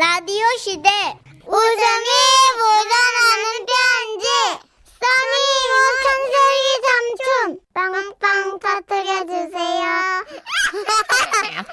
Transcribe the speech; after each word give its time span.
라디오 0.00 0.46
시대. 0.56 0.88
웃음이 1.44 2.08
묻어나는 2.56 3.66
편지. 3.68 4.24
써니 4.96 5.44
우천세기 5.76 6.66
삼촌. 6.86 7.60
빵빵 7.74 8.58
터뜨려주세요. 8.60 9.84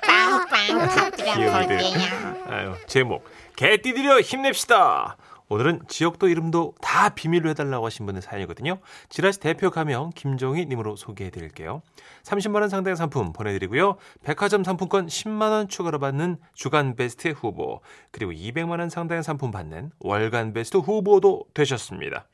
빵빵 0.02 0.90
터뜨려 0.90 1.52
볼게요. 1.54 2.46
아유, 2.49 2.76
제목. 2.85 3.24
개띠들여 3.55 4.19
힘냅시다. 4.19 5.15
오늘은 5.50 5.82
지역도 5.88 6.28
이름도 6.28 6.74
다 6.82 7.10
비밀로 7.10 7.50
해달라고 7.52 7.86
하신 7.86 8.06
분의 8.06 8.22
사연이거든요. 8.22 8.79
지라시 9.10 9.40
대표 9.40 9.70
가명 9.72 10.12
김종희 10.14 10.66
님으로 10.66 10.96
소개해드릴게요. 10.97 11.82
30만 12.24 12.60
원 12.62 12.70
상당의 12.70 12.97
상품 12.97 13.32
보내드리고요. 13.32 13.96
백화점 14.24 14.64
상품권 14.65 15.08
10만 15.08 15.52
원 15.52 15.68
추가로 15.70 16.00
받는 16.00 16.38
주간 16.54 16.96
베스트 16.96 17.30
후보 17.30 17.82
그리고 18.12 18.32
200만 18.34 18.80
원 18.80 18.90
상당의 18.90 19.24
상품 19.24 19.52
받는 19.52 19.91
월간 20.00 20.52
베스트 20.54 20.78
후보도 20.78 21.46
되셨습니다. 21.54 22.27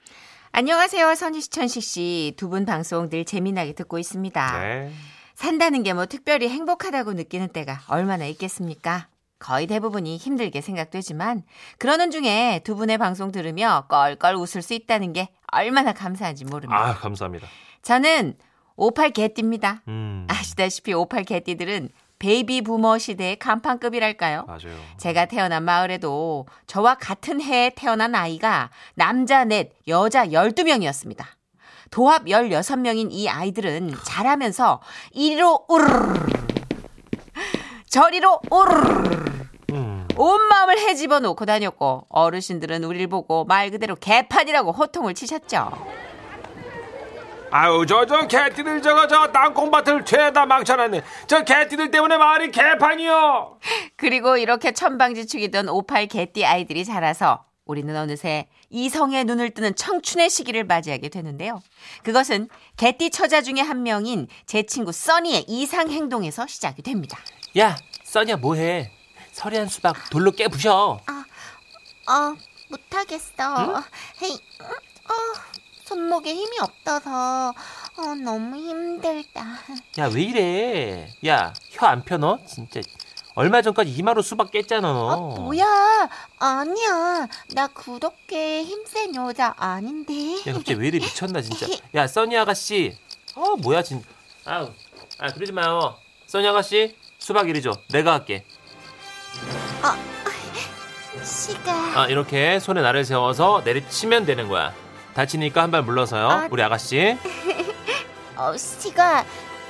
안녕하세요, 0.52 1.16
선희 1.16 1.42
시천식 1.42 1.82
씨. 1.84 2.34
두 2.38 2.50
분 2.50 2.66
방송 2.66 3.10
늘 3.10 3.26
재미나게 3.26 3.74
듣고 3.74 3.98
있습니다. 4.00 4.60
네. 4.60 4.92
산다는 5.36 5.82
게 5.84 5.94
뭐 5.94 6.06
특별히 6.06 6.48
행복하다고 6.50 7.14
느끼는 7.14 7.48
때가 7.50 7.82
얼마나 7.88 8.26
있겠습니까? 8.26 9.08
거의 9.44 9.68
대부분이 9.68 10.16
힘들게 10.16 10.62
생각되지만 10.62 11.44
그러는 11.78 12.12
중에 12.12 12.62
두 12.64 12.78
분의 12.78 12.98
방송 12.98 13.32
들으며 13.34 13.86
껄껄 13.90 14.36
웃을 14.36 14.62
수 14.62 14.74
있다는 14.74 15.12
게 15.12 15.30
얼마나 15.52 15.92
감사한지 15.92 16.46
모릅니다. 16.46 16.82
아 16.82 16.94
감사합니다. 16.96 17.48
저는 17.82 18.36
58 18.78 19.12
개띠입니다. 19.12 19.82
음 19.90 20.26
아시다시피 20.30 20.94
58 20.94 21.26
개띠들은 21.26 21.90
베이비 22.20 22.62
부머 22.62 22.98
시대의 22.98 23.38
간판급이랄까요? 23.38 24.46
맞아요. 24.48 24.80
제가 24.98 25.26
태어난 25.26 25.64
마을에도 25.64 26.48
저와 26.66 26.96
같은 26.96 27.42
해에 27.42 27.72
태어난 27.76 28.16
아이가 28.16 28.70
남자 28.96 29.44
넷, 29.44 29.74
여자 29.90 30.26
12명이었습니다. 30.26 31.26
도합 31.92 32.24
16명인 32.24 33.10
이 33.12 33.28
아이들은 33.28 33.94
자라면서 34.06 34.82
이리로 35.12 35.66
우르르 35.68 36.43
저리로 37.94 38.40
우르르 38.50 39.46
음. 39.70 40.08
온 40.18 40.42
마을을 40.48 40.80
헤집어 40.80 41.20
놓고 41.20 41.46
다녔고 41.46 42.08
어르신들은 42.10 42.84
우리를 42.84 43.06
보고 43.06 43.46
말 43.46 43.70
그대로 43.70 43.96
개판이라고 43.96 44.72
호통을 44.72 45.14
치셨죠. 45.14 45.70
아유 47.52 47.86
저저 47.88 48.26
개띠들 48.26 48.82
저거 48.82 49.06
저 49.06 49.32
땅콩밭을 49.32 50.06
죄다 50.06 50.48
망쳐놨네. 50.48 51.04
저 51.28 51.44
개띠들 51.44 51.92
때문에 51.92 52.18
마을이 52.18 52.50
개판이요. 52.50 53.60
그리고 53.96 54.38
이렇게 54.38 54.72
천방지축이던 54.72 55.70
58 55.70 56.08
개띠 56.08 56.44
아이들이 56.46 56.86
자라서 56.86 57.46
우리는 57.66 57.96
어느새 57.96 58.48
이성의 58.72 59.26
눈을 59.26 59.52
뜨는 59.52 59.76
청춘의 59.76 60.32
시기를 60.32 60.64
맞이하게 60.64 61.10
되는데요. 61.10 61.62
그것은 62.02 62.50
개띠 62.76 63.12
처자 63.12 63.44
중에 63.44 63.62
한 63.62 63.84
명인 63.84 64.28
제 64.48 64.64
친구 64.64 64.92
써니의 64.92 65.46
이상 65.48 65.92
행동에서 65.92 66.48
시작이 66.48 66.82
됩니다. 66.82 67.20
야 67.58 67.78
써니야 68.04 68.38
뭐해? 68.38 68.92
서리한 69.32 69.68
수박 69.68 70.10
돌로 70.10 70.32
깨부셔. 70.32 71.00
어 72.06 72.36
못하겠어 72.70 73.84
헤이 74.22 74.34
어, 74.34 75.14
손목에 75.86 76.34
힘이 76.34 76.58
없어서 76.60 77.50
어, 77.98 78.16
너무 78.22 78.56
힘들다 78.58 79.42
야 79.98 80.08
왜 80.10 80.22
이래? 80.24 81.08
야 81.26 81.54
혀 81.72 81.88
안 81.88 82.04
펴 82.04 82.18
너? 82.18 82.40
진짜 82.46 82.82
얼마 83.36 83.62
전까지 83.62 83.90
이마로 83.92 84.22
수박 84.22 84.52
깼잖아 84.52 84.92
너. 84.92 85.08
어, 85.08 85.40
뭐야 85.40 86.10
아니야 86.40 87.28
나 87.54 87.68
그렇게 87.68 88.64
힘센 88.64 89.16
여자 89.16 89.54
아닌데 89.58 90.40
야 90.48 90.54
갑자기 90.54 90.74
왜 90.76 90.88
이래 90.90 91.00
미쳤나 91.00 91.42
진짜. 91.42 91.68
야 91.96 92.06
써니 92.08 92.38
아가씨. 92.38 92.98
어 93.36 93.56
뭐야 93.56 93.82
진. 93.82 94.04
아우 94.46 94.72
아 95.20 95.28
그러지 95.32 95.52
마요. 95.54 95.96
써니 96.28 96.46
아가씨 96.48 96.96
수박 97.24 97.48
이리 97.48 97.62
줘. 97.62 97.72
내가 97.90 98.12
할게. 98.16 98.46
시가 101.24 102.02
아 102.02 102.08
이렇게 102.08 102.60
손에 102.60 102.82
나를 102.82 103.06
세워서 103.06 103.62
내리치면 103.64 104.26
되는 104.26 104.50
거야. 104.50 104.74
다치니까 105.14 105.62
한 105.62 105.72
발 105.72 105.84
물러서요. 105.84 106.28
아. 106.30 106.48
우리 106.52 106.62
아가씨. 106.62 107.18
어 108.36 108.58
시가 108.58 109.24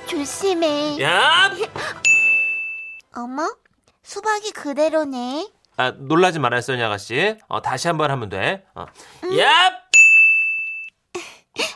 조심해 0.08 1.00
야! 1.02 1.52
어머 3.16 3.48
수박이 4.02 4.52
그대로네 4.54 5.48
아 5.78 5.92
놀라지 5.92 6.40
말아요 6.40 6.60
써니 6.62 6.82
아가씨. 6.82 7.38
어 7.48 7.62
다시 7.62 7.88
한 7.88 7.98
번 8.00 8.10
하면 8.10 8.30
돼. 8.30 8.64
어. 8.74 8.88
야! 9.40 9.74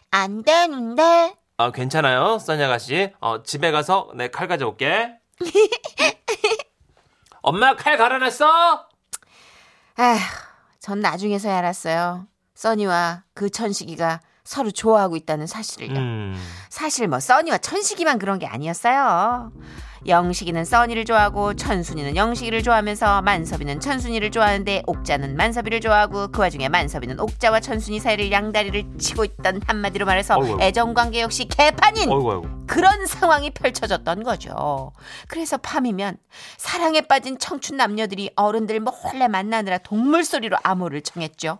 안 0.09 0.41
되는데 0.43 1.35
어, 1.57 1.71
괜찮아요, 1.71 2.39
써니 2.39 2.63
아가씨. 2.63 3.11
어, 3.19 3.43
집에 3.43 3.69
가서 3.71 4.09
내 4.15 4.29
칼 4.29 4.47
가져올게. 4.47 5.11
엄마 7.41 7.75
칼 7.75 7.97
갈아놨어? 7.97 8.87
아휴, 9.95 10.19
전 10.79 10.99
나중에서야 10.99 11.57
알았어요. 11.57 12.27
써니와 12.55 13.23
그 13.33 13.49
천식이가 13.49 14.21
서로 14.47 14.71
좋아하고 14.71 15.17
있다는 15.17 15.45
사실을요. 15.45 15.99
음, 15.99 16.35
사실 16.69 17.07
뭐 17.09 17.19
써니와 17.19 17.57
천식이만 17.57 18.17
그런 18.17 18.39
게 18.39 18.47
아니었어요. 18.47 19.51
영식이는 20.07 20.63
써니를 20.63 21.03
좋아하고 21.03 21.55
천순이는 21.55 22.15
영식이를 22.15 22.63
좋아하면서 22.63 23.23
만섭이는 23.23 23.81
천순이를 23.81 24.31
좋아하는데 24.31 24.83
옥자는 24.87 25.35
만섭이를 25.35 25.81
좋아하고 25.81 26.29
그 26.29 26.39
와중에 26.39 26.69
만섭이는 26.69 27.19
옥자와 27.19 27.59
천순이 27.59 27.99
사이를 27.99 28.31
양다리를 28.31 28.85
치고 28.97 29.25
있던 29.25 29.61
한마디로 29.67 30.05
말해서 30.05 30.35
어이구, 30.37 30.47
어이구. 30.53 30.63
애정관계 30.63 31.21
역시 31.21 31.45
개판인 31.49 32.09
어이구. 32.09 32.67
그런 32.67 33.05
상황이 33.05 33.49
펼쳐졌던 33.51 34.23
거죠. 34.23 34.93
그래서 35.27 35.57
밤이면 35.57 36.15
사랑에 36.55 37.01
빠진 37.01 37.37
청춘 37.37 37.75
남녀들이 37.75 38.29
어른들 38.37 38.79
몰래 38.79 39.27
만나느라 39.27 39.77
동물 39.77 40.23
소리로 40.23 40.55
암호를 40.63 41.01
청했죠. 41.01 41.59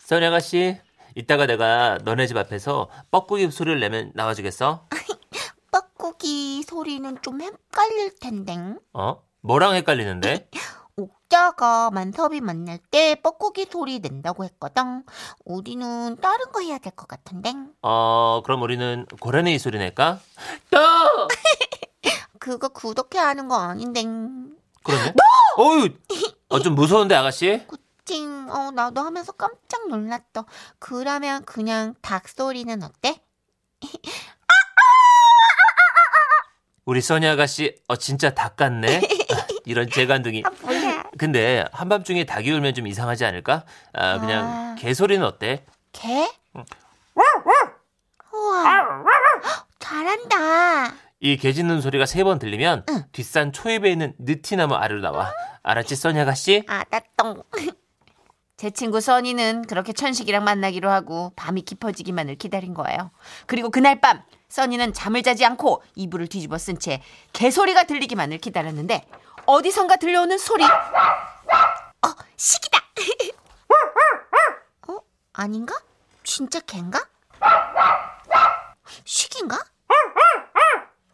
써니 0.00 0.26
아가씨, 0.26 0.78
이따가 1.18 1.46
내가 1.46 1.98
너네 2.04 2.28
집 2.28 2.36
앞에서 2.36 2.88
뻐꾸기 3.10 3.50
소리를 3.50 3.80
내면 3.80 4.12
나와주겠어? 4.14 4.86
뻐꾸기 5.72 6.62
소리는 6.62 7.20
좀 7.22 7.40
헷갈릴 7.40 8.20
텐데 8.20 8.56
어? 8.92 9.20
뭐랑 9.40 9.74
헷갈리는데? 9.74 10.48
옥자가 10.96 11.90
만섭이 11.90 12.40
만날 12.40 12.78
때 12.92 13.16
뻐꾸기 13.20 13.66
소리 13.68 13.98
낸다고 13.98 14.44
했거든 14.44 15.02
우리는 15.44 16.16
다른 16.20 16.52
거 16.52 16.60
해야 16.60 16.78
될 16.78 16.92
것 16.94 17.08
같은데 17.08 17.52
어, 17.82 18.40
그럼 18.44 18.62
우리는 18.62 19.04
고라니 19.20 19.58
소리 19.58 19.78
낼까? 19.78 20.20
또! 20.70 20.78
그거 22.38 22.68
구독해 22.68 23.18
하는 23.18 23.48
거 23.48 23.56
아닌데 23.56 24.02
그런데? 24.84 25.14
어유, 25.58 25.88
어, 26.48 26.60
좀 26.60 26.76
무서운데 26.76 27.16
아가씨? 27.16 27.66
찡, 28.12 28.48
어, 28.50 28.70
나도 28.70 29.02
하면서 29.02 29.32
깜짝 29.32 29.86
놀랐어. 29.90 30.46
그러면 30.78 31.44
그냥 31.44 31.94
닭 32.00 32.26
소리는 32.26 32.82
어때? 32.82 33.20
우리 36.86 37.02
써니 37.02 37.26
아가씨, 37.28 37.76
어, 37.86 37.96
진짜 37.96 38.30
닭 38.30 38.56
같네? 38.56 39.02
이런 39.66 39.90
재간둥이. 39.90 40.42
아? 40.46 41.02
근데 41.18 41.66
한밤중에 41.72 42.24
닭이 42.24 42.50
울면 42.50 42.72
좀 42.72 42.86
이상하지 42.86 43.26
않을까? 43.26 43.66
아, 43.92 44.18
그냥 44.18 44.46
아. 44.46 44.74
개 44.78 44.94
소리는 44.94 45.22
어때? 45.26 45.66
개? 45.92 46.26
우와. 48.32 49.04
잘한다. 49.78 50.94
이 51.20 51.36
개 51.36 51.52
짖는 51.52 51.82
소리가 51.82 52.06
세 52.06 52.22
번 52.24 52.38
들리면 52.38 52.86
뒷산 53.12 53.52
초입에 53.52 53.90
있는 53.90 54.14
느티나무 54.18 54.74
아래로 54.76 55.02
나와. 55.02 55.30
알았지, 55.62 55.94
써니 55.94 56.18
아가씨? 56.20 56.64
아따똥. 56.66 57.42
제 58.58 58.70
친구 58.70 59.00
써니는 59.00 59.66
그렇게 59.68 59.92
천식이랑 59.92 60.42
만나기로 60.42 60.90
하고 60.90 61.32
밤이 61.36 61.62
깊어지기만을 61.62 62.34
기다린 62.34 62.74
거예요. 62.74 63.12
그리고 63.46 63.70
그날 63.70 64.00
밤 64.00 64.20
써니는 64.48 64.92
잠을 64.94 65.22
자지 65.22 65.44
않고 65.46 65.80
이불을 65.94 66.26
뒤집어 66.26 66.58
쓴 66.58 66.76
채 66.80 67.00
개소리가 67.32 67.84
들리기만을 67.84 68.38
기다렸는데 68.38 69.06
어디선가 69.46 69.96
들려오는 69.96 70.36
소리 70.38 70.64
어, 70.64 70.68
시기다. 72.36 72.78
어? 74.88 74.98
아닌가? 75.34 75.76
진짜 76.24 76.58
갠가? 76.66 77.06
시기인가? 79.04 79.56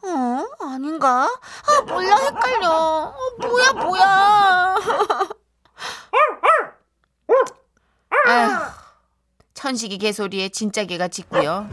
어? 0.02 0.44
아닌가? 0.66 1.24
아, 1.26 1.80
몰라, 1.82 2.16
헷갈려. 2.16 2.70
어, 2.70 3.14
뭐야, 3.38 3.72
뭐야. 3.72 4.76
아휴, 8.26 8.70
천식이 9.64 9.96
개소리에 9.96 10.50
진짜 10.50 10.84
개가 10.84 11.08
짖고요. 11.08 11.70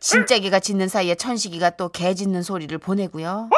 진짜 0.00 0.38
개가 0.38 0.58
짖는 0.58 0.88
사이에 0.88 1.14
천식이가 1.14 1.76
또 1.76 1.90
개 1.90 2.14
짖는 2.14 2.42
소리를 2.42 2.78
보내고요. 2.78 3.50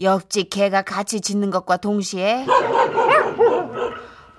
옆집 0.00 0.50
개가 0.50 0.82
같이 0.82 1.20
짖는 1.20 1.52
것과 1.52 1.76
동시에 1.76 2.44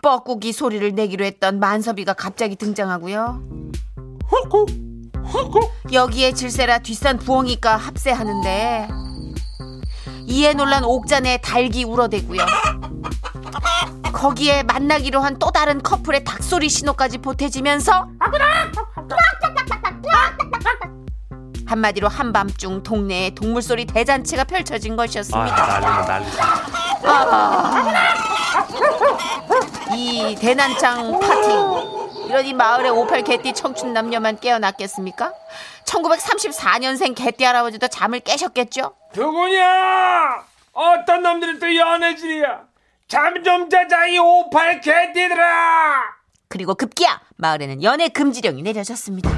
뻐꾸기 0.01 0.51
소리를 0.51 0.93
내기로 0.93 1.23
했던 1.23 1.61
만섭이가 1.61 2.15
갑자기 2.15 2.57
등장하고요. 2.57 3.41
여기에 5.93 6.33
질세라 6.33 6.79
뒷산 6.79 7.17
부엉이가 7.17 7.77
합세하는데 7.77 8.89
이에 10.27 10.53
놀란 10.53 10.83
옥잔의 10.83 11.41
닭이 11.41 11.85
울어대고요. 11.85 12.45
거기에 14.19 14.63
만나기로 14.63 15.19
한 15.19 15.35
또 15.37 15.51
다른 15.51 15.83
커플의 15.83 16.23
닭소리 16.23 16.69
신호까지 16.69 17.17
보태지면서 17.17 18.07
한마디로 21.67 22.07
한밤중 22.07 22.83
동네에 22.83 23.31
동물소리 23.31 23.85
대잔치가 23.85 24.45
펼쳐진 24.45 24.93
아, 24.93 24.95
것이었습니다. 24.95 25.79
난리다, 25.79 26.19
난리다. 26.19 26.45
이 29.95 30.35
대난장 30.39 31.19
파티 31.19 31.49
이러니 32.29 32.53
마을의 32.53 32.91
58 32.91 33.23
개띠 33.23 33.53
청춘 33.53 33.91
남녀만 33.93 34.39
깨어났겠습니까? 34.39 35.33
1934년생 35.85 37.13
개띠 37.15 37.43
할아버지도 37.43 37.89
잠을 37.89 38.21
깨셨겠죠? 38.21 38.93
누구냐? 39.13 40.43
어떤 40.71 41.21
놈들이 41.21 41.59
또 41.59 41.75
연애질이야? 41.75 42.61
잠 43.07 43.43
좀 43.43 43.69
자자 43.69 44.07
이 44.07 44.17
오팔 44.17 44.81
개띠들아! 44.81 46.15
그리고 46.49 46.73
급기야 46.75 47.21
마을에는 47.37 47.83
연애 47.83 48.07
금지령이 48.09 48.61
내려졌습니다. 48.63 49.29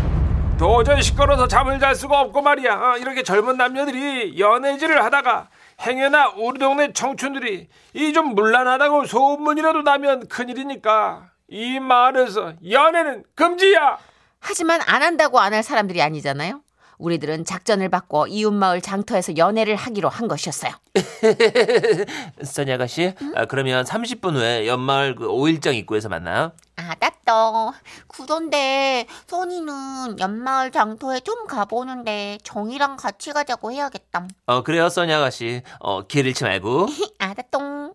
도저히 0.57 1.01
시끄러워서 1.03 1.47
잠을 1.47 1.79
잘 1.79 1.93
수가 1.95 2.19
없고 2.21 2.41
말이야. 2.41 2.73
어, 2.73 2.97
이렇게 2.97 3.23
젊은 3.23 3.57
남녀들이 3.57 4.39
연애질을 4.39 5.03
하다가 5.03 5.49
행여나 5.81 6.29
우리 6.37 6.59
동네 6.59 6.91
청춘들이 6.93 7.67
이 7.93 8.13
좀 8.13 8.33
물란하다고 8.33 9.05
소문이라도 9.05 9.81
나면 9.83 10.27
큰일이니까 10.27 11.29
이 11.49 11.79
마을에서 11.79 12.53
연애는 12.69 13.23
금지야. 13.35 13.97
하지만 14.39 14.79
안 14.87 15.03
한다고 15.03 15.39
안 15.39 15.53
할 15.53 15.61
사람들이 15.61 16.01
아니잖아요. 16.01 16.61
우리들은 16.97 17.45
작전을 17.45 17.89
바꿔 17.89 18.27
이웃마을 18.27 18.81
장터에서 18.81 19.37
연애를 19.37 19.75
하기로 19.75 20.09
한 20.09 20.27
것이었어요. 20.27 20.71
써니 22.43 22.71
아가 22.71 22.87
씨, 22.87 23.13
아, 23.35 23.45
그러면 23.45 23.85
30분 23.85 24.35
후에 24.35 24.67
연마을 24.67 25.15
그 25.15 25.27
5일장 25.27 25.75
입구에서 25.75 26.09
만나요. 26.09 26.53
알았어. 26.75 27.73
그런데 28.07 29.05
선이는 29.27 30.19
연마을 30.19 30.71
장터에 30.71 31.19
좀 31.19 31.45
가보는데 31.45 32.39
정이랑 32.43 32.97
같이 32.97 33.31
가자고 33.31 33.71
해야겠다. 33.71 34.27
어, 34.47 34.63
그래요, 34.63 34.89
써니 34.89 35.13
아가 35.13 35.29
씨. 35.29 35.61
어, 35.79 36.07
길 36.07 36.25
잃지 36.25 36.43
말고. 36.43 36.87
알았똥. 37.19 37.93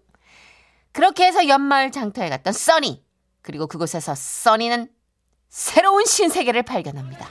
그렇게 0.92 1.26
해서 1.26 1.48
연마을 1.48 1.90
장터에 1.90 2.28
갔던 2.28 2.52
써니. 2.52 3.02
그리고 3.40 3.66
그곳에서 3.66 4.14
써니는 4.14 4.88
새로운 5.48 6.04
신세계를 6.04 6.62
발견합니다. 6.62 7.28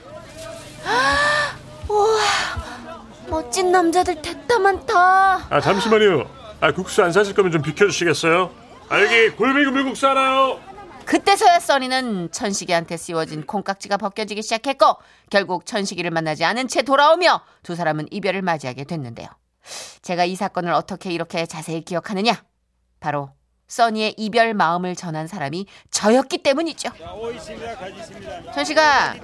우와, 1.88 2.18
멋진 3.28 3.72
남자들 3.72 4.20
됐다 4.22 4.58
많다. 4.58 5.46
아 5.50 5.60
잠시만요. 5.60 6.24
아 6.60 6.72
국수 6.72 7.02
안 7.02 7.12
사실 7.12 7.34
거면 7.34 7.50
좀 7.52 7.62
비켜주시겠어요? 7.62 8.50
아 8.88 9.00
여기 9.00 9.30
골뱅이 9.30 9.66
물국수 9.70 10.06
하나요. 10.06 10.60
그때서야 11.04 11.58
써니는 11.58 12.30
천식이한테 12.30 12.96
씌워진 12.96 13.44
콩깍지가 13.44 13.96
벗겨지기 13.96 14.42
시작했고 14.42 14.96
결국 15.30 15.66
천식이를 15.66 16.10
만나지 16.10 16.44
않은 16.44 16.68
채 16.68 16.82
돌아오며 16.82 17.42
두 17.64 17.74
사람은 17.74 18.06
이별을 18.12 18.42
맞이하게 18.42 18.84
됐는데요. 18.84 19.26
제가 20.02 20.24
이 20.24 20.36
사건을 20.36 20.72
어떻게 20.72 21.10
이렇게 21.10 21.46
자세히 21.46 21.82
기억하느냐? 21.82 22.44
바로 23.00 23.30
써니의 23.76 24.14
이별 24.18 24.52
마음을 24.52 24.94
전한 24.94 25.26
사람이 25.26 25.64
저였기 25.90 26.38
때문이죠. 26.38 26.90
천식아, 28.54 29.14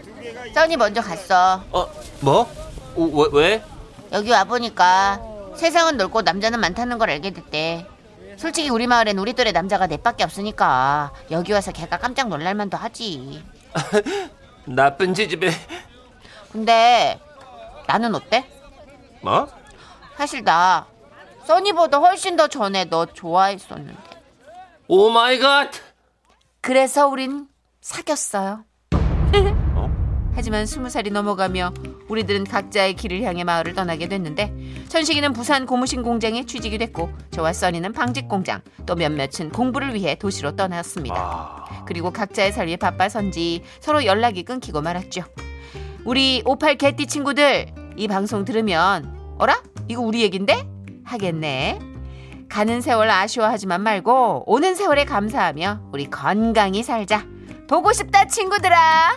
써니 0.54 0.78
먼저 0.78 1.02
갔어. 1.02 1.62
어, 1.70 1.86
뭐? 2.20 2.50
오, 2.96 3.24
왜, 3.24 3.28
왜? 3.32 3.64
여기 4.10 4.30
와보니까 4.30 5.20
세상은 5.54 5.98
넓고 5.98 6.22
남자는 6.22 6.60
많다는 6.60 6.96
걸 6.96 7.10
알게 7.10 7.32
됐대. 7.32 7.86
솔직히 8.38 8.70
우리 8.70 8.86
마을엔 8.86 9.18
우리 9.18 9.34
또래 9.34 9.52
남자가 9.52 9.86
넷밖에 9.86 10.24
없으니까 10.24 11.12
여기 11.30 11.52
와서 11.52 11.70
걔가 11.70 11.98
깜짝 11.98 12.28
놀랄만도 12.28 12.78
하지. 12.78 13.44
나쁜 14.64 15.12
지집애. 15.12 15.50
근데 16.50 17.20
나는 17.86 18.14
어때? 18.14 18.48
뭐? 19.20 19.46
사실 20.16 20.42
나 20.42 20.86
써니보다 21.44 21.98
훨씬 21.98 22.36
더 22.36 22.48
전에 22.48 22.86
너 22.86 23.04
좋아했었는데. 23.04 24.07
Oh 24.90 25.10
my 25.10 25.38
God! 25.38 25.70
그래서 26.62 27.08
우린 27.08 27.46
사귀었어요. 27.82 28.64
하지만 30.34 30.64
스무 30.64 30.88
살이 30.88 31.10
넘어가며 31.10 31.74
우리들은 32.08 32.44
각자의 32.44 32.94
길을 32.94 33.22
향해 33.24 33.44
마을을 33.44 33.74
떠나게 33.74 34.08
됐는데 34.08 34.86
천식이는 34.88 35.34
부산 35.34 35.66
고무신 35.66 36.02
공장에 36.02 36.46
취직이 36.46 36.78
됐고 36.78 37.10
저와 37.32 37.52
써니는 37.52 37.92
방직 37.92 38.28
공장 38.28 38.62
또 38.86 38.94
몇몇은 38.94 39.50
공부를 39.52 39.94
위해 39.94 40.14
도시로 40.14 40.56
떠났습니다. 40.56 41.16
아, 41.18 41.84
그리고 41.84 42.10
각자의 42.10 42.52
삶이 42.52 42.78
바빠선지 42.78 43.64
서로 43.80 44.06
연락이 44.06 44.42
끊기고 44.42 44.80
말았죠. 44.80 45.22
우리 46.06 46.42
58 46.46 46.78
개띠 46.78 47.06
친구들 47.06 47.66
이 47.98 48.08
방송 48.08 48.46
들으면 48.46 49.36
어라? 49.36 49.62
이거 49.86 50.00
우리 50.00 50.22
얘긴데? 50.22 50.66
하겠네. 51.04 51.87
가는 52.48 52.80
세월 52.80 53.10
아쉬워하지만 53.10 53.82
말고 53.82 54.44
오는 54.46 54.74
세월에 54.74 55.04
감사하며 55.04 55.90
우리 55.92 56.08
건강히 56.10 56.82
살자. 56.82 57.24
보고 57.68 57.92
싶다 57.92 58.26
친구들아. 58.26 59.16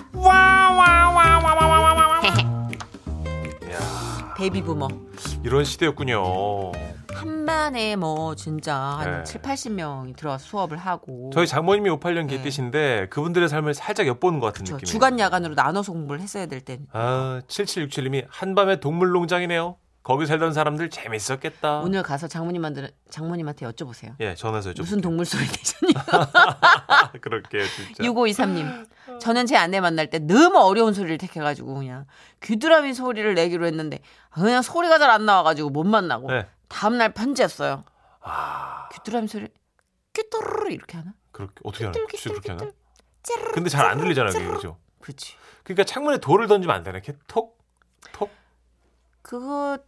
이야, 3.67 4.33
베이비 4.37 4.61
부머. 4.63 4.87
이런 5.43 5.63
시대였군요. 5.63 6.71
한반에 7.13 7.95
뭐 7.95 8.35
진짜 8.35 8.75
한 8.75 9.19
네. 9.19 9.23
7, 9.23 9.41
80명이 9.41 10.15
들어와서 10.17 10.43
수업을 10.45 10.77
하고 10.77 11.29
저희 11.33 11.45
장모님이 11.45 11.89
58년 11.91 12.27
네. 12.27 12.37
개띠신데 12.37 13.07
그분들의 13.09 13.47
삶을 13.47 13.73
살짝 13.73 14.07
엿보는 14.07 14.39
것 14.39 14.47
같은 14.47 14.65
저 14.65 14.75
느낌이에요. 14.75 14.91
주간 14.91 15.19
야간으로 15.19 15.53
나눠서 15.53 15.91
공부를 15.93 16.19
했어야 16.21 16.47
될 16.47 16.61
땐. 16.61 16.87
아, 16.91 17.41
7767님이 17.47 18.25
한 18.29 18.50
반이 18.50 18.79
동물농장이네요. 18.79 19.75
거기 20.03 20.25
살던 20.25 20.53
사람들 20.53 20.89
재밌었겠다. 20.89 21.79
오늘 21.81 22.01
가서 22.01 22.27
장모님한테 22.27 22.89
장모님한테 23.11 23.67
여쭤보세요. 23.67 24.15
예, 24.19 24.33
전화해서 24.33 24.73
좀 24.73 24.83
무슨 24.83 24.99
동물 24.99 25.25
소리 25.25 25.43
내셨니? 25.45 25.93
그럴게요, 27.21 27.63
진짜. 27.67 28.03
6523님. 28.03 28.87
저는 29.19 29.45
제 29.45 29.57
아내 29.57 29.79
만날 29.79 30.09
때 30.09 30.17
너무 30.17 30.57
어려운 30.59 30.93
소리를 30.93 31.17
택해가지고 31.19 31.75
그냥 31.75 32.07
귀뚜라미 32.41 32.95
소리를 32.95 33.31
내기로 33.35 33.67
했는데 33.67 33.99
그냥 34.31 34.61
소리가 34.63 34.97
잘 34.97 35.11
안 35.11 35.25
나와가지고 35.25 35.69
못 35.69 35.83
만나고 35.83 36.31
네. 36.31 36.47
다음날 36.67 37.13
편지했어요. 37.13 37.83
아, 38.21 38.89
귀뚜라미 38.93 39.27
소리 39.27 39.49
귀뚜르르 40.13 40.71
이렇게 40.71 40.97
하나? 40.97 41.13
그렇게 41.31 41.53
어떻게 41.63 41.85
하나? 41.85 41.99
혹시 41.99 42.29
그렇게 42.29 42.51
하나? 42.53 42.71
찌르르, 43.23 43.51
근데 43.51 43.69
잘 43.69 43.85
안 43.85 43.99
들리잖아요, 43.99 44.33
그게. 44.33 44.47
그죠? 44.47 44.77
그렇지. 44.99 45.35
그러니까 45.63 45.83
창문에 45.83 46.17
돌을 46.17 46.47
던지면 46.47 46.75
안? 46.75 46.85
이렇게 46.85 47.13
톡, 47.27 47.59
톡. 48.13 48.31
그것 49.21 49.79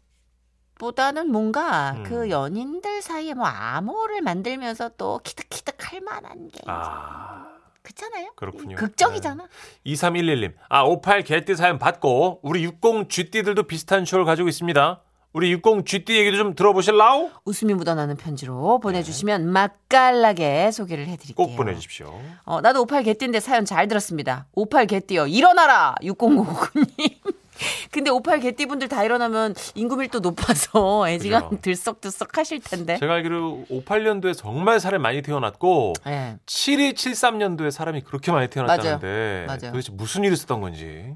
보다는 0.83 1.31
뭔가 1.31 1.93
음. 1.95 2.03
그 2.03 2.29
연인들 2.29 3.01
사이에 3.01 3.33
뭐 3.33 3.45
암호를 3.45 4.21
만들면서 4.21 4.89
또 4.97 5.21
키득키득 5.23 5.75
할 5.79 6.01
만한 6.01 6.49
게 6.49 6.59
아, 6.65 7.45
그렇잖아요. 7.81 8.31
그렇군요. 8.35 8.75
극적이잖아. 8.75 9.47
2311님. 9.85 10.53
아, 10.67 10.83
58 10.83 11.23
개띠 11.23 11.55
사연 11.55 11.79
받고 11.79 12.41
우리 12.43 12.65
60 12.65 13.09
쥐띠들도 13.09 13.63
비슷한 13.63 14.03
추억을 14.03 14.25
가지고 14.25 14.49
있습니다. 14.49 15.01
우리 15.31 15.53
60 15.53 15.85
쥐띠 15.85 16.17
얘기도 16.17 16.35
좀 16.35 16.53
들어보실라우? 16.53 17.29
웃음이 17.45 17.73
묻어나는 17.75 18.17
편지로 18.17 18.81
보내주시면 18.81 19.47
맛깔나게 19.47 20.71
소개를 20.71 21.07
해드릴게요. 21.07 21.35
꼭 21.35 21.55
보내주십시오. 21.55 22.13
어, 22.43 22.59
나도 22.59 22.81
58 22.81 23.03
개띠인데 23.03 23.39
사연 23.39 23.63
잘 23.63 23.87
들었습니다. 23.87 24.47
58 24.53 24.87
개띠요. 24.87 25.27
일어나라! 25.27 25.95
6059님. 26.01 27.32
근데 27.91 28.09
58 28.09 28.39
개띠 28.39 28.65
분들 28.65 28.87
다 28.87 29.03
일어나면 29.03 29.55
인구 29.75 29.95
밀도 29.97 30.19
높아서 30.19 31.07
애지가 31.09 31.49
그죠. 31.49 31.61
들썩들썩 31.61 32.37
하실 32.37 32.59
텐데. 32.59 32.97
제가 32.97 33.13
알기로 33.15 33.65
58년도에 33.69 34.35
정말 34.35 34.79
사람이 34.79 35.01
많이 35.01 35.21
태어났고 35.21 35.93
예. 36.07 36.37
7273년도에 36.45 37.71
사람이 37.71 38.01
그렇게 38.01 38.31
많이 38.31 38.49
태어났다는데 38.49 39.45
맞아요. 39.47 39.59
맞아요. 39.59 39.71
도대체 39.71 39.91
무슨 39.93 40.23
일이 40.23 40.33
있었던 40.33 40.61
건지. 40.61 41.15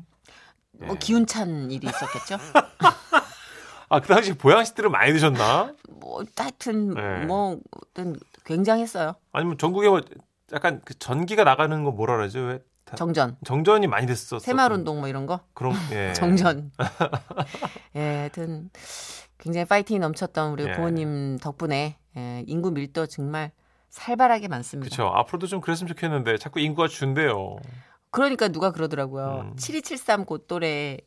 뭐 0.79 0.95
기운찬 0.95 1.71
일이 1.71 1.87
있었겠죠? 1.87 2.37
아, 3.89 3.99
그 4.01 4.07
당시 4.07 4.33
보양식들을 4.33 4.89
많이 4.89 5.13
드셨나? 5.13 5.73
뭐, 5.89 6.23
하여튼, 6.35 6.93
네. 6.93 7.25
뭐, 7.25 7.57
어떤 7.71 8.17
굉장했어요. 8.45 9.15
아니면 9.31 9.57
전국에 9.57 9.87
뭐 9.87 10.01
약간 10.53 10.81
그 10.83 10.97
전기가 10.99 11.43
나가는 11.43 11.83
거 11.83 11.91
뭐라 11.91 12.17
그러죠? 12.17 12.39
왜 12.39 12.59
정전, 12.95 13.35
정전이 13.45 13.87
많이 13.87 14.07
됐었어. 14.07 14.39
새마을 14.39 14.71
운동 14.71 14.99
뭐 14.99 15.07
이런 15.07 15.25
거. 15.25 15.41
그럼 15.53 15.73
예. 15.91 16.13
정전. 16.13 16.71
예, 17.95 17.99
하여튼 17.99 18.69
굉장히 19.37 19.65
파이팅이 19.65 19.99
넘쳤던 19.99 20.51
우리 20.53 20.65
예. 20.65 20.71
부모님 20.71 21.37
덕분에 21.37 21.97
예, 22.15 22.43
인구 22.47 22.71
밀도 22.71 23.07
정말 23.07 23.51
살벌하게 23.89 24.47
많습니다. 24.47 24.95
그렇죠. 24.95 25.11
앞으로도 25.13 25.47
좀 25.47 25.61
그랬으면 25.61 25.87
좋겠는데 25.87 26.37
자꾸 26.37 26.59
인구가 26.59 26.87
준대요. 26.87 27.57
그러니까 28.11 28.47
누가 28.47 28.71
그러더라고요. 28.71 29.51
음. 29.51 29.55
7273 29.57 30.25
곧또래 30.25 30.97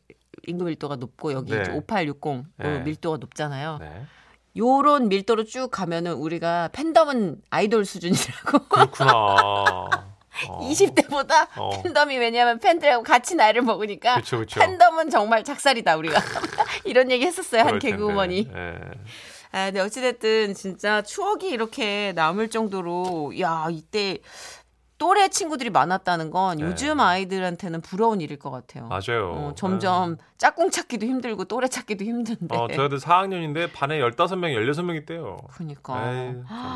인구 0.46 0.64
밀도가 0.64 0.96
높고 0.96 1.32
여기 1.32 1.52
네. 1.52 1.62
이제 1.62 1.70
5860 1.72 2.44
네. 2.56 2.80
밀도가 2.80 3.18
높잖아요. 3.18 3.78
네. 3.80 4.06
요런 4.56 5.08
밀도로 5.08 5.44
쭉 5.44 5.70
가면은 5.70 6.14
우리가 6.14 6.70
팬덤은 6.72 7.42
아이돌 7.50 7.84
수준이라고. 7.84 8.68
그렇구나. 8.68 9.88
어. 10.48 10.68
20대보다 10.68 11.48
어. 11.56 11.82
팬덤이 11.82 12.16
왜냐면 12.18 12.58
팬들하고 12.58 13.02
같이 13.02 13.34
나이를 13.34 13.62
먹으니까 13.62 14.16
그쵸, 14.16 14.38
그쵸. 14.38 14.60
팬덤은 14.60 15.10
정말 15.10 15.44
작살이다 15.44 15.96
우리가 15.96 16.20
이런 16.84 17.10
얘기 17.10 17.26
했었어요 17.26 17.62
한. 17.62 17.78
개그우먼이 17.78 18.48
예. 18.54 18.74
아, 19.52 19.66
근데 19.66 19.80
어찌됐든 19.80 20.54
진짜 20.54 21.02
추억이 21.02 21.48
이렇게 21.48 22.12
남을 22.14 22.50
정도로 22.50 23.32
야 23.40 23.66
이때 23.70 24.18
또래 25.00 25.28
친구들이 25.28 25.70
많았다는 25.70 26.30
건 26.30 26.58
네. 26.58 26.64
요즘 26.64 27.00
아이들한테는 27.00 27.80
부러운 27.80 28.20
일일 28.20 28.38
것 28.38 28.50
같아요. 28.50 28.86
맞아요. 28.86 29.32
어, 29.32 29.52
점점 29.56 30.18
짝꿍 30.36 30.70
찾기도 30.70 31.06
힘들고 31.06 31.46
또래 31.46 31.68
찾기도 31.68 32.04
힘든데. 32.04 32.54
어, 32.54 32.68
저희들 32.68 32.98
4학년인데 32.98 33.72
반에 33.72 33.98
15명, 33.98 34.54
16명 34.54 34.96
있대요. 34.98 35.38
그러니까 35.54 36.12
에이. 36.12 36.34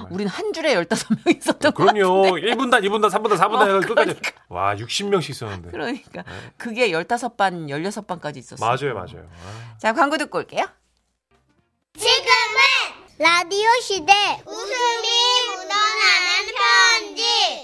우린 0.09 0.27
한 0.27 0.55
줄에 0.55 0.75
15명 0.75 1.37
있었던 1.37 1.75
것 1.75 1.75
그럼요. 1.75 2.23
같은데. 2.23 2.55
1분단, 2.55 2.83
2분단, 2.83 3.11
3분단, 3.11 3.37
4분단 3.37 3.61
어, 3.61 3.75
해서 3.75 3.89
끝까지. 3.89 4.17
와, 4.49 4.75
60명씩 4.75 5.29
있었는데. 5.31 5.71
그러니까 5.71 6.25
그게 6.57 6.93
15반, 6.93 7.69
16반까지 7.69 8.39
있었어요. 8.39 8.67
맞아요, 8.67 8.95
맞아요. 8.95 9.29
아. 9.47 9.77
자, 9.77 9.93
광고 9.93 10.17
듣고 10.17 10.39
올게요. 10.39 10.65
지금은 11.99 12.25
라디오 13.19 13.69
시대 13.83 14.13
웃음이 14.47 15.09
묻어나는 15.57 16.55
편지 16.57 17.64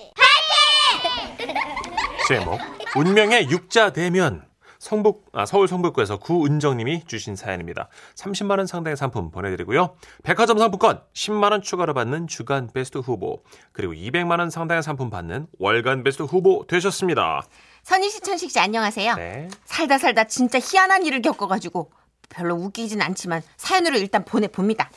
제목 2.30 2.60
운명의 2.94 3.50
육자 3.50 3.92
대면 3.92 4.44
성북 4.78 5.26
아, 5.32 5.46
서울 5.46 5.66
성북구에서 5.66 6.18
구은정님이 6.18 7.02
주신 7.08 7.34
사연입니다. 7.34 7.88
30만 8.14 8.58
원 8.58 8.68
상당의 8.68 8.96
상품 8.96 9.32
보내드리고요. 9.32 9.96
백화점 10.22 10.56
상품권 10.56 11.02
10만 11.12 11.50
원 11.50 11.60
추가로 11.60 11.92
받는 11.92 12.28
주간 12.28 12.70
베스트 12.72 12.98
후보 12.98 13.42
그리고 13.72 13.94
200만 13.94 14.38
원 14.38 14.48
상당의 14.48 14.84
상품 14.84 15.10
받는 15.10 15.48
월간 15.58 16.04
베스트 16.04 16.22
후보 16.22 16.64
되셨습니다. 16.68 17.42
선희 17.82 18.08
씨, 18.08 18.20
천식 18.20 18.52
씨, 18.52 18.60
안녕하세요. 18.60 19.16
네. 19.16 19.48
살다 19.64 19.98
살다 19.98 20.24
진짜 20.28 20.60
희한한 20.60 21.04
일을 21.06 21.22
겪어가지고 21.22 21.90
별로 22.28 22.54
웃기진 22.54 23.02
않지만 23.02 23.42
사연으로 23.56 23.98
일단 23.98 24.24
보내 24.24 24.46
봅니다. 24.46 24.88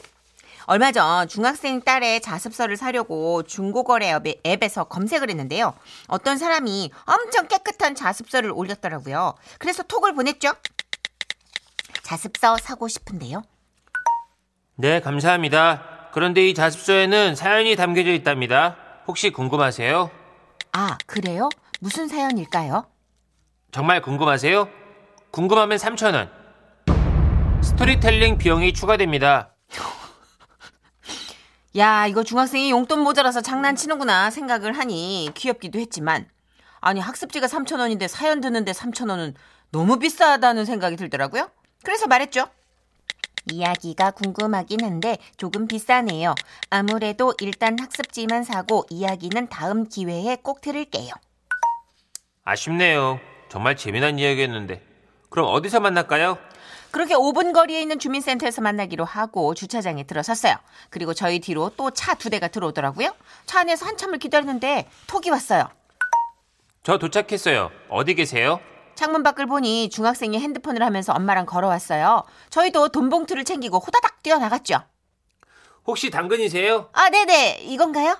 얼마 0.65 0.91
전 0.91 1.27
중학생 1.27 1.81
딸의 1.81 2.21
자습서를 2.21 2.77
사려고 2.77 3.43
중고거래 3.43 4.11
앱에- 4.13 4.39
앱에서 4.45 4.85
검색을 4.85 5.29
했는데요. 5.29 5.73
어떤 6.07 6.37
사람이 6.37 6.91
엄청 7.05 7.47
깨끗한 7.47 7.95
자습서를 7.95 8.51
올렸더라고요. 8.51 9.35
그래서 9.59 9.83
톡을 9.83 10.13
보냈죠. 10.13 10.53
자습서 12.03 12.57
사고 12.57 12.87
싶은데요. 12.87 13.43
네, 14.75 14.99
감사합니다. 15.01 16.09
그런데 16.13 16.47
이 16.47 16.53
자습서에는 16.53 17.35
사연이 17.35 17.75
담겨져 17.75 18.11
있답니다. 18.11 18.77
혹시 19.07 19.31
궁금하세요? 19.31 20.09
아, 20.73 20.97
그래요? 21.05 21.49
무슨 21.79 22.07
사연일까요? 22.07 22.85
정말 23.71 24.01
궁금하세요? 24.01 24.67
궁금하면 25.31 25.77
3,000원. 25.77 26.29
스토리텔링 27.63 28.37
비용이 28.37 28.73
추가됩니다. 28.73 29.49
야, 31.75 32.05
이거 32.05 32.23
중학생이 32.23 32.69
용돈 32.69 32.99
모자라서 32.99 33.41
장난치는구나 33.41 34.29
생각을 34.29 34.77
하니 34.77 35.29
귀엽기도 35.33 35.79
했지만 35.79 36.27
아니 36.81 36.99
학습지가 36.99 37.47
3,000원인데 37.47 38.07
사연 38.07 38.41
듣는데 38.41 38.73
3,000원은 38.73 39.33
너무 39.71 39.97
비싸다는 39.97 40.65
생각이 40.65 40.97
들더라고요. 40.97 41.49
그래서 41.83 42.05
말했죠. 42.05 42.47
이야기가 43.51 44.11
궁금하긴 44.11 44.83
한데 44.83 45.17
조금 45.37 45.67
비싸네요. 45.67 46.35
아무래도 46.69 47.33
일단 47.41 47.77
학습지만 47.79 48.43
사고 48.43 48.85
이야기는 48.89 49.49
다음 49.49 49.89
기회에 49.89 50.37
꼭 50.43 50.61
들을게요. 50.61 51.11
아쉽네요. 52.43 53.19
정말 53.49 53.75
재미난 53.75 54.19
이야기였는데. 54.19 54.81
그럼 55.29 55.47
어디서 55.49 55.79
만날까요? 55.79 56.37
그렇게 56.93 57.15
5분 57.15 57.53
거리에 57.53 57.81
있는 57.81 57.97
주민센터에서 57.97 58.61
만나기로 58.61 59.03
하고 59.03 59.55
주차장에 59.55 60.03
들어섰어요. 60.03 60.53
그리고 60.91 61.15
저희 61.15 61.39
뒤로 61.39 61.71
또 61.75 61.89
차 61.89 62.13
두 62.13 62.29
대가 62.29 62.47
들어오더라고요. 62.47 63.15
차 63.47 63.61
안에서 63.61 63.87
한참을 63.87 64.19
기다렸는데 64.19 64.87
톡이 65.07 65.31
왔어요. 65.31 65.67
저 66.83 66.99
도착했어요. 66.99 67.71
어디 67.89 68.13
계세요? 68.13 68.59
창문 68.93 69.23
밖을 69.23 69.47
보니 69.47 69.89
중학생이 69.89 70.37
핸드폰을 70.39 70.83
하면서 70.83 71.13
엄마랑 71.13 71.47
걸어왔어요. 71.47 72.23
저희도 72.51 72.89
돈 72.89 73.09
봉투를 73.09 73.43
챙기고 73.43 73.79
호다닥 73.79 74.21
뛰어나갔죠. 74.21 74.75
혹시 75.87 76.11
당근이세요? 76.11 76.89
아, 76.93 77.09
네네. 77.09 77.61
이건가요? 77.63 78.17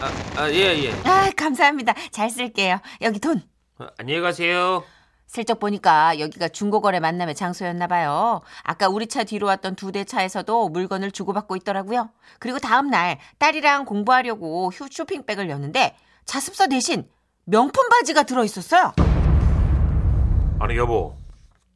아, 0.00 0.40
아, 0.40 0.50
예, 0.50 0.82
예. 0.82 0.92
아, 1.04 1.30
감사합니다. 1.36 1.92
잘 2.10 2.30
쓸게요. 2.30 2.80
여기 3.02 3.18
돈. 3.20 3.42
어, 3.78 3.86
안녕히 3.98 4.22
가세요. 4.22 4.82
슬쩍 5.28 5.60
보니까 5.60 6.18
여기가 6.18 6.48
중고거래 6.48 7.00
만남의 7.00 7.34
장소였나 7.34 7.86
봐요. 7.86 8.40
아까 8.62 8.88
우리 8.88 9.06
차 9.06 9.22
뒤로 9.24 9.46
왔던 9.46 9.76
두 9.76 9.92
대 9.92 10.04
차에서도 10.04 10.68
물건을 10.70 11.10
주고받고 11.12 11.54
있더라고요. 11.56 12.10
그리고 12.38 12.58
다음 12.58 12.88
날 12.90 13.18
딸이랑 13.38 13.84
공부하려고 13.84 14.70
휴 14.72 14.86
쇼핑백을 14.90 15.48
였는데 15.50 15.96
자습서 16.24 16.66
대신 16.68 17.08
명품 17.44 17.88
바지가 17.88 18.24
들어 18.24 18.44
있었어요. 18.44 18.92
아니 20.60 20.76
여보, 20.76 21.16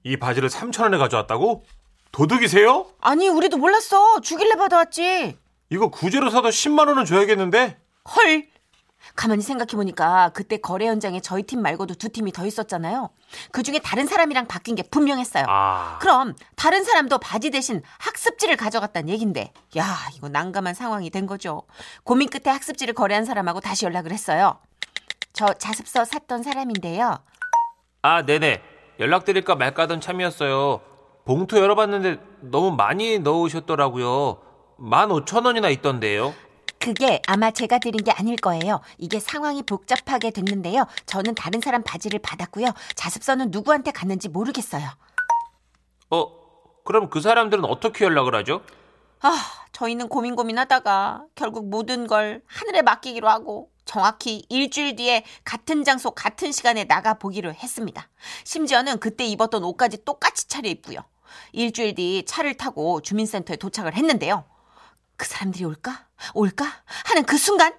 이 0.03 0.17
바지를 0.19 0.49
3천 0.49 0.83
원에 0.83 0.99
가져왔다고? 0.99 1.65
도둑이세요? 2.11 2.87
아니, 3.01 3.29
우리도 3.29 3.57
몰랐어. 3.57 4.21
주길래 4.21 4.57
받아왔지. 4.57 5.39
이거 5.71 5.89
구제로 5.89 6.29
사도 6.29 6.49
10만 6.51 6.89
원은 6.89 7.05
줘야겠는데? 7.07 7.79
헐. 8.17 8.47
가만히 9.15 9.43
생각해보니까 9.43 10.31
그때 10.31 10.57
거래 10.57 10.87
현장에 10.87 11.21
저희 11.21 11.43
팀 11.43 11.63
말고도 11.63 11.95
두 11.95 12.09
팀이 12.09 12.33
더 12.33 12.47
있었잖아요. 12.47 13.11
그 13.51 13.63
중에 13.63 13.79
다른 13.79 14.07
사람이랑 14.07 14.47
바뀐 14.47 14.75
게 14.75 14.83
분명했어요. 14.83 15.45
아, 15.49 15.99
그럼 16.01 16.35
다른 16.57 16.85
사람도 16.85 17.19
바지 17.19 17.51
대신 17.51 17.83
학습지를 17.99 18.57
가져갔다는 18.57 19.09
얘긴데, 19.11 19.53
야, 19.77 19.97
이거 20.17 20.29
난감한 20.29 20.75
상황이 20.75 21.11
된 21.11 21.27
거죠. 21.27 21.63
고민 22.05 22.29
끝에 22.29 22.53
학습지를 22.53 22.95
거래한 22.95 23.25
사람하고 23.25 23.61
다시 23.61 23.85
연락을 23.85 24.13
했어요. 24.13 24.59
저 25.33 25.53
자습서 25.55 26.05
샀던 26.05 26.43
사람인데요. 26.43 27.19
아, 28.03 28.25
네네. 28.25 28.63
연락드릴까 29.01 29.55
말까 29.55 29.85
하던 29.85 30.01
참이었어요. 30.01 30.81
봉투 31.25 31.59
열어봤는데 31.59 32.19
너무 32.41 32.73
많이 32.73 33.19
넣으셨더라고요. 33.19 34.39
15,000원이나 34.79 35.71
있던데요. 35.73 36.35
그게 36.83 37.23
아마 37.29 37.53
제가 37.53 37.79
드린 37.79 38.03
게 38.03 38.11
아닐 38.11 38.35
거예요. 38.35 38.81
이게 38.99 39.21
상황이 39.21 39.63
복잡하게 39.63 40.33
됐는데요. 40.33 40.89
저는 41.07 41.37
다른 41.37 41.61
사람 41.61 41.85
바지를 41.85 42.19
받았고요. 42.19 42.73
자습서는 42.97 43.53
누구한테 43.53 43.93
갔는지 43.93 44.29
모르겠어요. 44.29 44.89
어, 46.11 46.27
그럼 46.83 47.09
그 47.09 47.21
사람들은 47.21 47.65
어떻게 47.67 48.05
연락을 48.05 48.35
하죠? 48.35 48.63
아, 49.21 49.33
저희는 49.71 50.09
고민 50.09 50.35
고민하다가 50.35 51.27
결국 51.37 51.71
모든 51.71 52.09
걸 52.09 52.43
하늘에 52.47 52.83
맡기기로 52.83 53.29
하고 53.29 53.71
정확히 53.85 54.45
일주일 54.49 54.97
뒤에 54.97 55.25
같은 55.45 55.85
장소 55.85 56.11
같은 56.11 56.51
시간에 56.51 56.83
나가 56.83 57.15
보기로 57.15 57.55
했습니다. 57.55 58.09
심지어는 58.43 58.99
그때 58.99 59.25
입었던 59.25 59.63
옷까지 59.63 60.05
똑같이 60.05 60.49
차려입고요. 60.49 60.99
일주일 61.53 61.95
뒤 61.95 62.25
차를 62.27 62.57
타고 62.57 63.01
주민센터에 63.01 63.55
도착을 63.55 63.95
했는데요. 63.95 64.45
그 65.23 65.29
사람들이 65.29 65.65
올까? 65.65 66.07
올까? 66.35 66.67
하는 67.05 67.23
그 67.23 67.39
순간 67.39 67.73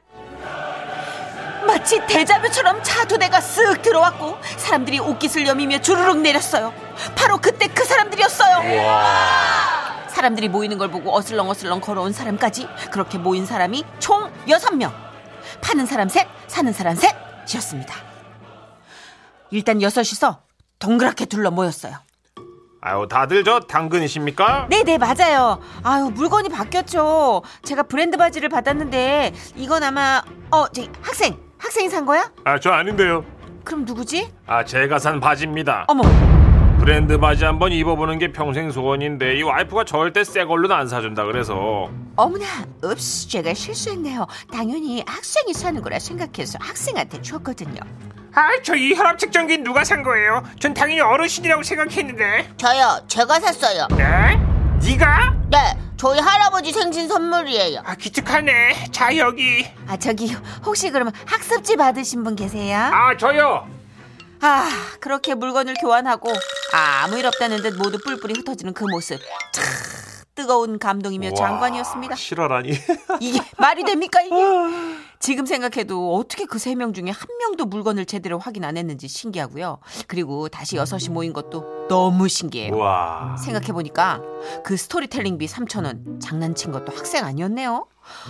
마치 1.68 2.00
데자뷰처럼 2.08 2.82
차 2.84 3.04
두 3.04 3.20
대가 3.20 3.42
쓱 3.42 3.82
들어왔고 3.82 4.38
사람들이 4.56 5.00
옷깃을 5.00 5.46
여미며 5.46 5.82
주르륵 5.82 6.20
내렸어요. 6.20 6.74
바로 7.18 7.38
그때 7.40 7.68
그 7.68 7.84
사람들이었어요. 7.84 10.08
사람들이 10.08 10.48
모이는 10.48 10.78
걸 10.78 10.90
보고 10.90 11.14
어슬렁어슬렁 11.14 11.82
걸어온 11.82 12.14
사람까지 12.14 12.70
그렇게 12.92 13.18
모인 13.18 13.46
사람이 13.46 13.84
총 14.00 14.32
6명. 14.48 14.94
파는 15.60 15.86
사람 15.86 16.08
셋, 16.08 16.26
사는 16.48 16.72
사람 16.72 16.96
셋이었습니다. 16.96 17.94
일단 19.52 19.82
여섯이서 19.82 20.44
동그랗게 20.80 21.26
둘러 21.26 21.52
모였어요. 21.52 21.98
아유 22.86 23.08
다들 23.10 23.46
저 23.46 23.62
당근이십니까? 23.62 24.68
네네 24.70 24.98
맞아요. 24.98 25.58
아유 25.84 26.12
물건이 26.14 26.50
바뀌었죠. 26.50 27.42
제가 27.64 27.84
브랜드 27.84 28.18
바지를 28.18 28.50
받았는데 28.50 29.32
이건 29.56 29.84
아마 29.84 30.22
어 30.52 30.68
저기 30.68 30.90
학생 31.02 31.38
학생이 31.58 31.88
산 31.90 32.06
거야? 32.06 32.30
아 32.44 32.60
저 32.60 32.72
아닌데요. 32.72 33.24
그럼 33.64 33.86
누구지? 33.86 34.30
아 34.46 34.66
제가 34.66 35.00
산 35.00 35.22
바지입니다. 35.22 35.86
어머, 35.88 36.04
브랜드 36.78 37.18
바지 37.18 37.46
한번 37.46 37.72
입어보는 37.72 38.20
게 38.20 38.34
평생 38.34 38.70
소원인데 38.70 39.38
이 39.38 39.44
와이프가 39.44 39.86
절대 39.86 40.26
새 40.26 40.44
걸로는 40.44 40.76
안 40.76 40.90
사준다 40.90 41.24
그래서 41.24 41.90
어머나, 42.18 42.44
읍스, 42.84 43.30
제가 43.30 43.54
실수했네요. 43.54 44.28
당연히 44.52 45.02
학생이 45.08 45.54
사는 45.54 45.82
거라 45.82 46.00
생각해서 46.00 46.58
학생한테 46.62 47.22
줬거든요. 47.22 47.80
아, 48.36 48.50
저 48.64 48.76
이 48.76 48.94
혈압 48.96 49.20
측정기 49.20 49.60
누가 49.60 49.84
산 49.84 50.02
거예요? 50.04 50.44
전 50.60 50.74
당연히 50.74 51.02
어르신이라고 51.02 51.62
생각했는데. 51.64 52.54
저요, 52.58 53.04
제가 53.08 53.40
샀어요. 53.40 53.88
네? 53.92 54.40
네가? 54.84 55.36
네, 55.52 55.58
저희 55.98 56.20
할아버지 56.20 56.72
생신 56.72 57.08
선물이에요. 57.08 57.82
아, 57.86 57.96
기특하네. 57.96 58.88
자, 58.92 59.16
여기. 59.18 59.68
아, 59.88 59.98
저기 59.98 60.36
혹시 60.66 60.90
그러면 60.90 61.14
학습지 61.28 61.76
받으신 61.76 62.24
분 62.24 62.36
계세요? 62.36 62.78
아 62.92 63.16
저요. 63.16 63.68
아, 64.42 64.68
그렇게 65.00 65.36
물건을 65.36 65.76
교환하고 65.80 66.34
아무 66.74 67.18
일 67.18 67.26
없다는 67.28 67.62
듯 67.62 67.76
모두 67.78 67.98
뿔뿔이 68.00 68.34
흩어지는 68.40 68.74
그 68.74 68.84
모습. 68.86 69.20
참 69.54 69.64
뜨거운 70.36 70.80
감동이며 70.80 71.30
와, 71.30 71.34
장관이었습니다. 71.36 72.16
실화라니. 72.16 72.72
이게 73.22 73.40
말이 73.58 73.84
됩니까 73.84 74.20
이게? 74.22 74.36
지금 75.24 75.46
생각해도 75.46 76.16
어떻게 76.18 76.44
그 76.46 76.58
세 76.60 76.76
명 76.76 76.92
중에 76.92 77.06
한 77.10 77.28
명도 77.40 77.66
물건을 77.66 78.06
제대로 78.06 78.38
확인 78.40 78.66
안 78.66 78.76
했는지 78.76 79.08
신기하고요. 79.08 79.80
그리고 80.08 80.50
다시 80.50 80.76
여섯이 80.76 81.08
모인 81.10 81.32
것도 81.32 81.88
너무 81.88 82.28
신기해요. 82.28 82.76
와. 82.76 83.38
생각해보니까 83.38 84.20
그 84.66 84.76
스토리텔링비 84.76 85.46
3,000원 85.46 86.20
장난친 86.22 86.74
것도 86.74 86.92
학생 86.94 87.24
아니었네요. 87.24 87.88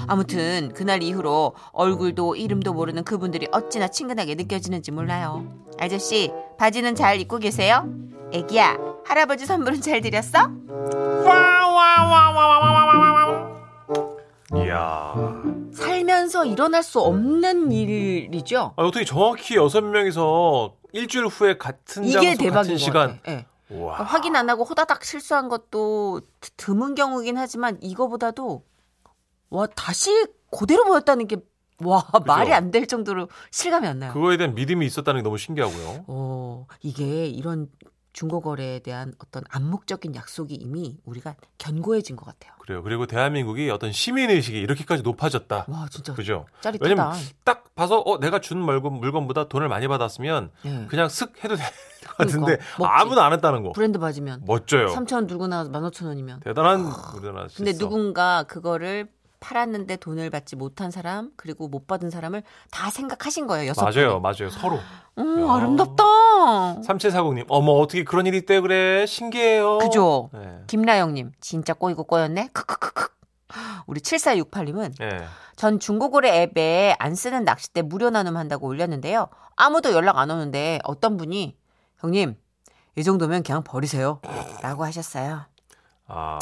아무튼 0.08 0.72
그날 0.76 1.02
이후로 1.02 1.56
얼굴도 1.72 2.36
이름도 2.36 2.74
모르는 2.74 3.04
그분들이 3.04 3.48
어찌나 3.52 3.88
친근하게 3.88 4.36
느껴지는지 4.36 4.92
몰라요. 4.92 5.48
아저씨 5.80 6.32
바지는 6.60 6.94
잘 6.94 7.20
입고 7.20 7.40
계세요? 7.40 7.88
애기야 8.32 8.78
할아버지 9.06 9.48
선물은 9.48 9.82
잘 9.82 10.02
드렸어? 10.02 10.48
이야. 14.56 15.14
살면서 15.74 16.46
일어날 16.46 16.84
수 16.84 17.00
없는 17.00 17.72
일이죠. 17.72 18.74
아, 18.76 18.84
어떻게 18.84 19.06
정확히 19.06 19.56
여섯 19.56 19.82
명이서 19.82 20.76
일주일 20.92 21.26
후에 21.28 21.58
같은 21.58 22.04
이게 22.06 22.36
장소 22.36 22.52
같은 22.54 22.78
시간. 22.78 23.18
같아. 23.18 23.32
예. 23.32 23.46
와. 23.70 23.94
그러니까 23.96 24.04
확인 24.04 24.36
안 24.36 24.50
하고 24.50 24.64
호다닥 24.64 25.04
실수한 25.04 25.50
것도 25.50 26.22
드- 26.40 26.52
드문 26.58 26.94
경우긴 26.94 27.38
하지만 27.38 27.78
이거보다도 27.82 28.64
와 29.50 29.66
다시 29.76 30.12
그대로 30.52 30.84
보였다는 30.86 31.28
게와 31.28 32.06
말이 32.26 32.54
안 32.54 32.70
될 32.70 32.86
정도로 32.86 33.30
실감이 33.50 33.88
안 33.88 34.00
나요. 34.00 34.14
그거에 34.14 34.38
대한 34.38 34.54
믿음이 34.54 34.86
있었다는 34.86 35.20
게 35.20 35.24
너무 35.24 35.38
신기하고요. 35.40 36.06
어 36.08 36.68
이게 36.84 37.26
이런 37.26 37.68
중고거래에 38.14 38.80
대한 38.80 39.14
어떤 39.20 39.44
암묵적인 39.50 40.16
약속이 40.16 40.54
이미 40.56 40.98
우리가 41.04 41.36
견고해진 41.58 42.16
것 42.16 42.26
같아요. 42.26 42.54
그래요. 42.60 42.82
그리고 42.84 43.06
대한민국이 43.08 43.70
어떤 43.70 43.92
시민 43.92 44.30
의식이 44.30 44.58
이렇게까지 44.60 45.02
높아졌다. 45.04 45.66
와 45.68 45.88
진짜 45.90 46.14
그죠? 46.14 46.46
짜릿하다. 46.62 46.90
왜냐면 46.90 47.14
딱 47.44 47.74
봐서 47.76 48.00
어 48.00 48.20
내가 48.20 48.40
준 48.40 48.60
물건 48.60 48.94
물건보다 48.94 49.50
돈을 49.50 49.68
많이 49.68 49.88
받았으면 49.88 50.52
예. 50.66 50.86
그냥 50.90 51.08
쓱 51.08 51.44
해도 51.44 51.56
될 51.56 51.66
것 52.04 52.18
같은데 52.18 52.58
그러니까. 52.76 53.00
아무도 53.02 53.22
안 53.22 53.32
했다는 53.34 53.64
거. 53.64 53.72
브랜드 53.72 53.98
바지면 53.98 54.44
멋져요. 54.46 54.88
3천 54.88 55.14
원 55.14 55.28
들고 55.28 55.48
나와서 55.48 55.72
15,000원이면 55.72 56.44
대단한 56.44 56.82
우리나라 57.16 57.48
근데. 57.56 57.72
누군가 57.74 58.44
그거를 58.44 59.08
팔았는데 59.44 59.98
돈을 59.98 60.30
받지 60.30 60.56
못한 60.56 60.90
사람 60.90 61.32
그리고 61.36 61.68
못 61.68 61.86
받은 61.86 62.10
사람을 62.10 62.44
다 62.72 62.90
생각하신 62.90 63.46
거예요. 63.46 63.68
여섯 63.68 63.84
맞아요, 63.84 64.22
분이. 64.22 64.22
맞아요. 64.22 64.50
서로. 64.50 64.80
음, 65.20 65.42
야. 65.48 65.54
아름답다. 65.56 66.82
삼칠사공님, 66.82 67.46
어머 67.50 67.74
어떻게 67.74 68.04
그런 68.06 68.26
일이 68.26 68.38
있대 68.38 68.62
그래? 68.62 69.06
신기해요. 69.06 69.80
그죠? 69.80 70.30
네. 70.34 70.62
김나영님, 70.68 71.34
진짜 71.42 71.74
꼬이고 71.74 72.06
꼬였네? 72.06 72.50
크크크크. 72.54 73.10
우리 73.86 74.00
7468님은 74.00 74.98
네. 74.98 75.26
전 75.58 75.80
중고거래 75.80 76.42
앱에 76.44 76.96
안 76.98 77.14
쓰는 77.14 77.44
낚싯대 77.44 77.84
무료 77.84 78.10
나눔 78.10 78.38
한다고 78.38 78.68
올렸는데요. 78.68 79.28
아무도 79.56 79.92
연락 79.92 80.18
안 80.18 80.32
오는데 80.32 80.80
어떤 80.86 81.18
분이 81.18 81.56
형님, 82.00 82.36
이 82.96 83.04
정도면 83.04 83.44
그냥 83.44 83.64
버리세요. 83.64 84.22
라고 84.62 84.86
하셨어요. 84.86 85.42
아 86.08 86.40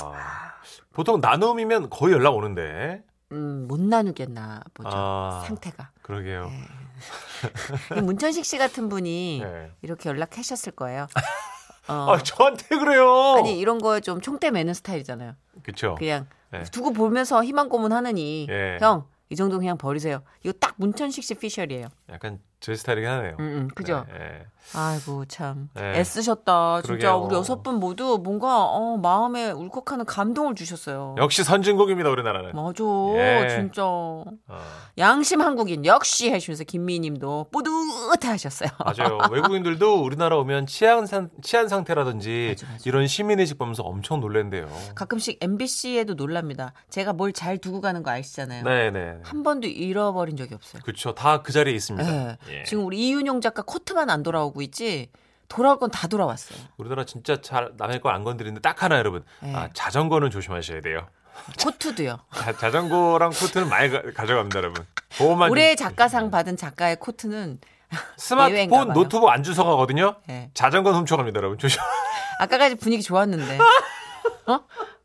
보통 0.93 1.21
나눔이면 1.21 1.89
거의 1.89 2.13
연락 2.13 2.35
오는데. 2.35 3.03
음, 3.31 3.65
못 3.67 3.79
나누겠나 3.79 4.61
보죠. 4.73 4.89
아. 4.91 5.43
상태가. 5.45 5.91
그러게요. 6.01 6.51
이 7.97 8.01
문천식 8.01 8.45
씨 8.45 8.57
같은 8.57 8.89
분이 8.89 9.41
네. 9.43 9.71
이렇게 9.81 10.09
연락하셨을 10.09 10.73
거예요. 10.73 11.07
어. 11.87 12.13
아 12.13 12.17
저한테 12.21 12.77
그래요. 12.77 13.35
아니, 13.37 13.57
이런 13.57 13.79
거에 13.79 14.01
좀 14.01 14.21
총대 14.21 14.51
매는 14.51 14.73
스타일이잖아요. 14.73 15.35
그렇죠. 15.63 15.95
그냥 15.95 16.27
네. 16.51 16.63
두고 16.63 16.93
보면서 16.93 17.43
희망 17.43 17.69
고문하느니 17.69 18.47
예. 18.49 18.77
형, 18.79 19.07
이 19.29 19.35
정도 19.35 19.57
그냥 19.57 19.77
버리세요. 19.77 20.21
이거 20.43 20.53
딱 20.59 20.75
문천식 20.77 21.23
씨 21.23 21.35
피셜이에요. 21.35 21.87
약간 22.09 22.39
제 22.61 22.75
스타일이긴 22.75 23.09
하네요. 23.09 23.35
음, 23.39 23.43
음, 23.43 23.67
그죠? 23.73 24.05
네, 24.11 24.17
네. 24.19 24.45
아이고 24.75 25.25
참 25.25 25.69
네. 25.73 25.97
애쓰셨다. 25.99 26.83
진짜 26.83 26.87
그러게요. 27.13 27.25
우리 27.25 27.35
여섯 27.35 27.63
분 27.63 27.75
모두 27.79 28.19
뭔가 28.23 28.65
어, 28.65 28.97
마음에 28.97 29.49
울컥하는 29.49 30.05
감동을 30.05 30.53
주셨어요. 30.53 31.15
역시 31.17 31.43
선진국입니다 31.43 32.09
우리나라는. 32.11 32.51
맞아, 32.53 32.83
예. 33.15 33.49
진짜 33.49 33.83
어, 33.83 34.23
양심 34.99 35.41
한국인 35.41 35.83
역시 35.85 36.29
해주면서 36.31 36.63
김미희님도 36.65 37.47
뿌듯해하셨어요. 37.51 38.69
맞아요. 38.85 39.17
외국인들도 39.31 40.03
우리나라 40.03 40.37
오면 40.37 40.67
치안 40.67 41.07
상 41.07 41.29
치안 41.41 41.67
상태라든지 41.67 42.55
맞아, 42.55 42.71
맞아. 42.71 42.83
이런 42.85 43.07
시민의식 43.07 43.57
보면서 43.57 43.81
엄청 43.83 44.19
놀랜대요. 44.19 44.67
가끔씩 44.93 45.39
MBC에도 45.41 46.13
놀랍니다. 46.13 46.73
제가 46.91 47.13
뭘 47.13 47.31
잘 47.33 47.57
두고 47.57 47.81
가는 47.81 48.03
거 48.03 48.11
아시잖아요. 48.11 48.63
네네. 48.65 49.19
한 49.23 49.41
번도 49.41 49.67
잃어버린 49.67 50.35
적이 50.37 50.53
없어요. 50.53 50.81
그렇죠. 50.83 51.15
다 51.15 51.41
그 51.41 51.51
자리에 51.53 51.73
있습니다. 51.73 52.07
예. 52.11 52.37
예. 52.51 52.63
지금 52.63 52.85
우리 52.85 52.97
이윤용 52.99 53.41
작가 53.41 53.61
코트만 53.63 54.09
안 54.09 54.23
돌아오고 54.23 54.61
있지 54.61 55.09
돌아올 55.47 55.77
건 55.79 55.89
다 55.91 56.07
돌아왔어요. 56.07 56.57
우리나라 56.77 57.03
진짜 57.05 57.41
잘 57.41 57.71
남의 57.77 57.99
걸 58.01 58.13
안 58.13 58.23
건드리는데 58.23 58.61
딱 58.61 58.81
하나 58.83 58.97
여러분. 58.97 59.23
예. 59.43 59.53
아, 59.55 59.69
자전거는 59.73 60.29
조심하셔야 60.31 60.81
돼요. 60.81 61.07
코트도요. 61.61 62.19
자, 62.59 62.71
전거랑 62.71 63.31
코트는 63.31 63.69
많이 63.69 63.89
가, 63.89 64.01
져갑니다 64.25 64.57
여러분. 64.59 64.85
그것만 65.17 65.49
올해 65.51 65.75
좀 65.75 65.87
작가상. 65.87 66.29
받은 66.31 66.55
작가의 66.57 66.97
코트는 66.97 67.59
스마트폰. 68.17 68.93
노트북 68.93 69.27
안 69.29 69.43
주워 69.43 69.65
가거든요. 69.65 70.15
예. 70.29 70.51
자전거는 70.53 70.99
훔쳐갑니다, 70.99 71.37
여러분. 71.37 71.57
조심. 71.57 71.81
아까까지 72.39 72.75
분위기 72.75 73.03
좋았는데. 73.03 73.57
어? 74.47 74.59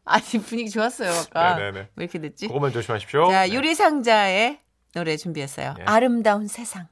아니 0.05 0.23
분위기 0.25 0.71
좋았어요 0.71 1.11
아까. 1.11 1.57
네네네. 1.57 1.79
왜 1.97 2.05
이렇게 2.05 2.21
됐지? 2.21 2.47
그것만 2.47 2.73
조심하십시오. 2.73 3.29
자 3.31 3.43
네. 3.47 3.53
유리 3.53 3.75
상자의 3.75 4.61
노래 4.95 5.17
준비했어요. 5.17 5.75
예. 5.81 5.85
아름다운 5.85 6.47
세상. 6.47 6.87